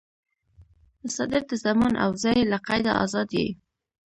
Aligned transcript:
مصدر 1.03 1.41
د 1.51 1.53
زمان 1.65 1.93
او 2.03 2.11
ځای 2.23 2.39
له 2.51 2.57
قیده 2.67 2.91
آزاد 3.03 3.29
يي. 3.39 3.49